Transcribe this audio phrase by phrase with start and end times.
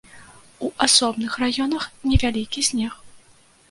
[0.67, 2.93] У асобных раёнах невялікі снег.